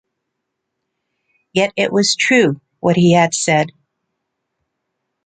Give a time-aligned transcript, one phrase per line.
[1.53, 3.71] Yet it was true, what he had said.